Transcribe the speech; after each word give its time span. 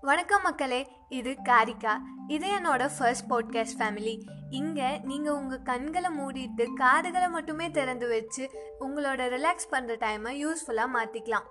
வணக்கம் 0.00 0.42
மக்களே 0.42 0.88
இது 1.08 1.30
காரிகா. 1.44 2.00
இது 2.28 2.46
என்னோட 2.48 2.90
ஃபர்ஸ்ட் 2.98 3.30
பாட்காஸ்ட் 3.30 3.76
ஃபேமிலி 3.78 4.20
இங்கே 4.50 4.98
நீங்கள் 4.98 5.32
உங்கள் 5.32 5.62
கண்களை 5.62 6.10
மூடிட்டு 6.18 6.74
காதுகளை 6.74 7.28
மட்டுமே 7.28 7.70
திறந்து 7.70 8.08
வச்சு 8.08 8.50
உங்களோட 8.80 9.22
ரிலாக்ஸ் 9.34 9.70
பண்ணுற 9.70 9.96
டைமை 10.04 10.44
யூஸ்ஃபுல்லாக 10.44 10.94
மாற்றிக்கலாம் 10.94 11.46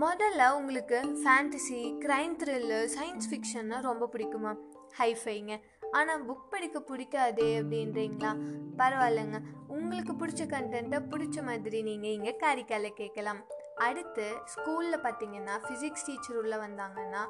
முதல்ல 0.00 0.50
உங்களுக்கு 0.50 0.96
ஃபேண்டசி 0.96 1.78
க்ரைம் 2.06 2.36
த்ரில்லு 2.42 2.88
சயின்ஸ் 2.96 3.28
ஃபிக்ஷன்னா 3.30 3.80
ரொம்ப 3.80 4.08
பிடிக்குமா? 4.12 4.56
ஹைஃபைங்க 4.98 5.60
ஆனால் 5.92 6.26
புக் 6.30 6.50
படிக்க 6.50 6.82
பிடிக்காதே 6.88 7.50
அப்படின்றீங்களா? 7.60 8.32
பரவாயில்லைங்க. 8.78 9.40
உங்களுக்கு 9.68 10.12
பிடிச்ச 10.12 10.42
கண்டென்ட்டை 10.46 11.00
பிடிச்ச 11.10 11.42
மாதிரி 11.42 11.82
நீங்கள் 11.82 12.10
இங்கே 12.10 12.36
காரிக்கால 12.40 12.88
கேட்கலாம். 12.88 13.44
அடுத்து 13.86 14.26
ஸ்கூலில் 14.54 15.04
பார்த்தீங்கன்னா 15.04 15.54
ஃபிசிக்ஸ் 15.64 16.06
டீச்சர் 16.06 16.38
உள்ளே 16.40 16.56
வந்தாங்கன்னா 16.66 17.22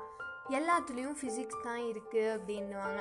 எல்லாத்துலேயும் 0.58 1.18
ஃபிசிக்ஸ் 1.20 1.64
தான் 1.66 1.82
இருக்குது 1.90 2.32
அப்படின்னுவாங்க. 2.36 3.00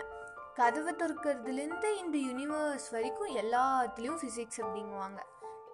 கதவை 0.60 0.92
திறக்கிறதுலேருந்து 1.02 1.90
இந்த 2.02 2.16
யூனிவர்ஸ் 2.28 2.88
வரைக்கும் 2.96 3.32
எல்லாத்துலேயும் 3.42 4.20
ஃபிசிக்ஸ் 4.22 4.62
அப்படிங்குவாங்க. 4.64 5.20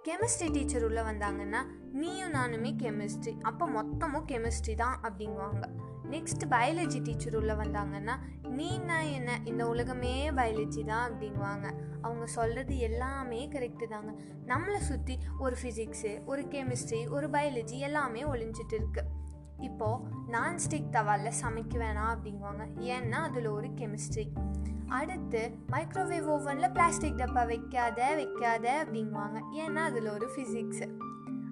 கெமிஸ்ட்ரி 0.07 0.47
டீச்சர் 0.55 0.85
உள்ளே 0.88 1.02
வந்தாங்கன்னா 1.02 1.61
நீயும் 2.02 2.33
நானுமே 2.33 2.71
கெமிஸ்ட்ரி 2.83 3.33
அப்போ 3.41 3.67
மொத்தமும் 3.67 4.27
கெமிஸ்ட்ரி 4.31 4.75
தான் 4.83 4.97
அப்படிங்குவாங்க. 5.03 5.66
நெக்ஸ்ட் 6.09 6.44
பயாலஜி 6.50 7.02
டீச்சர் 7.04 7.36
உள்ளே 7.36 7.54
வந்தாங்கன்னா 7.54 8.16
நீனா 8.41 9.00
என்ன 9.00 9.40
இந்த 9.44 9.68
உலகமே 9.68 10.30
பயாலஜி 10.30 10.86
தான் 10.86 11.12
அப்படிங்குவாங்க 11.12 11.73
அவங்க 12.02 12.26
சொல்கிறது 12.26 12.78
எல்லாமே 12.78 13.48
கரெக்டு 13.48 13.88
தாங்க. 13.90 14.12
நம்மளை 14.45 14.78
சுற்றி 14.78 15.20
ஒரு 15.40 15.55
ஃபிசிக்ஸு 15.64 16.23
ஒரு 16.26 16.41
கெமிஸ்ட்ரி 16.41 17.09
ஒரு 17.09 17.30
பயாலஜி 17.30 17.78
எல்லாமே 17.80 18.23
ஒழிஞ்சிட்டு 18.23 18.73
இருக்கு. 18.73 19.04
இப்போது 19.59 20.03
நான்ஸ்டிக் 20.31 20.89
தவாலில் 20.92 21.39
சமைக்க 21.42 21.75
வேணாம் 21.75 22.16
அப்படிங்குவாங்க 22.16 22.64
ஏன்னா 22.80 23.12
அதில் 23.12 23.47
ஒரு 23.47 23.67
கெமிஸ்ட்ரி 23.67 24.25
அடுத்து 24.88 25.58
மைக்ரோவேவ் 25.72 26.28
ஓவனில் 26.30 26.72
பிளாஸ்டிக் 26.72 27.16
டப்பா 27.16 27.45
வைக்காத 27.45 28.16
வைக்காத 28.16 28.86
அப்படிங்குவாங்க 28.86 29.40
ஏன்னா 29.52 29.75
அதில் 29.75 30.08
ஒரு 30.08 30.30
ஃபிசிக்ஸு 30.36 30.88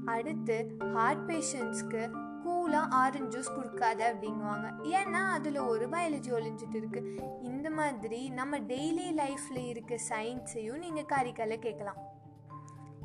அடுத்து 0.05 0.77
ஹார்ட் 0.93 1.31
பேஷண்ட்ஸ்க்கு 1.31 2.03
கூலாக 2.45 2.93
ஆரஞ்சு 3.01 3.31
ஜூஸ் 3.33 3.55
கொடுக்காத 3.55 3.99
அப்படிங்குவாங்க. 4.13 4.67
ஏன்னா 4.99 5.21
அதில் 5.35 5.59
ஒரு 5.71 5.87
பயாலஜி 5.89 6.31
ஒழிஞ்சிட்டு 6.37 6.79
இருக்குது 6.81 7.11
இந்த 7.51 7.69
மாதிரி 7.69 8.29
நம்ம 8.39 8.59
டெய்லி 8.71 9.07
லைஃப்பில் 9.21 9.69
இருக்க 9.69 9.99
சயின்ஸையும் 10.09 10.83
நீங்கள் 10.85 11.11
காரிக்கால 11.13 11.59
கேட்கலாம். 11.59 12.01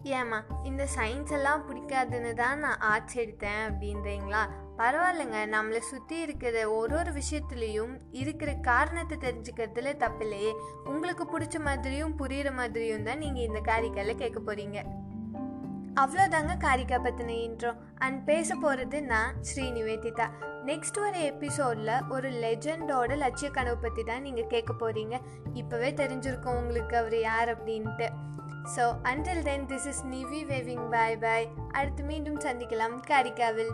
ஏம்மா 0.03 0.39
இந்த 0.65 0.87
சயின்ஸ் 0.97 1.33
எல்லாம் 1.37 1.63
பிடிக்காதுன்னு 1.69 2.33
தான் 2.35 2.59
நான் 2.59 2.81
ஆர்ட்ஸ் 2.91 3.17
எடுத்தேன் 3.17 3.63
அப்படின்றீங்களா? 3.69 4.43
பரவாயில்லைங்க 4.79 5.39
நம்மளை 5.55 5.81
சுற்றி 5.91 6.17
இருக்கிற 6.21 6.57
ஒரு 6.71 6.95
ஒரு 6.97 7.13
விஷயத்துலேயும் 7.13 7.95
இருக்கிற 8.21 8.51
காரணத்தை 8.69 9.17
தெரிஞ்சுக்கிறதுல 9.25 9.93
தப்பில்லையே. 10.05 10.53
உங்களுக்கு 10.85 11.25
பிடிச்ச 11.25 11.59
மாதிரியும் 11.61 12.17
புரிகிற 12.21 12.53
மாதிரியும் 12.53 13.03
தான் 13.03 13.19
நீங்கள் 13.19 13.47
இந்த 13.49 13.61
காரிக்கால 13.71 14.15
கேட்க 14.15 14.41
போகிறீங்க 14.41 14.81
அவ்வளோதாங்க 16.01 16.53
காரிக்கா 16.57 16.99
பற்றின 17.05 17.33
இன்ட்ரோ 17.47 17.71
அண்ட் 17.99 18.25
பேச 18.25 18.55
போகிறது 18.55 19.03
நான் 19.03 19.35
ஸ்ரீ 19.41 19.71
நிவேதிதா 19.71 20.27
நெக்ஸ்ட் 20.65 20.99
ஒரு 20.99 21.21
எபிசோடில் 21.23 21.93
ஒரு 22.09 22.29
லெஜெண்டோட 22.31 23.17
லட்சிய 23.17 23.51
கனவு 23.51 23.77
பற்றி 23.77 24.03
தான் 24.03 24.23
நீங்கள் 24.23 24.47
கேட்க 24.47 24.73
போகிறீங்க 24.73 25.21
இப்போவே 25.55 25.91
தெரிஞ்சிருக்கோம் 26.01 26.59
உங்களுக்கு 26.59 26.97
அவர் 26.97 27.19
யார் 27.21 27.51
அப்படின்ட்டு. 27.57 28.09
So 28.77 28.85
until 29.03 29.43
then 29.43 29.67
this 29.67 29.87
is 29.87 30.05
Nivi 30.07 30.41
waving 30.45 30.91
bye 30.91 31.17
bye 31.17 31.49
அடுத்து 31.71 32.05
மீண்டும் 32.05 32.41
சந்திக்கலாம். 32.41 32.97
காரிக்காவில் 33.07 33.73